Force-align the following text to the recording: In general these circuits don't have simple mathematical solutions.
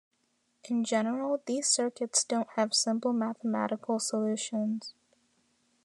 In 0.63 0.83
general 0.83 1.43
these 1.45 1.67
circuits 1.67 2.23
don't 2.23 2.47
have 2.55 2.73
simple 2.73 3.13
mathematical 3.13 3.99
solutions. 3.99 4.95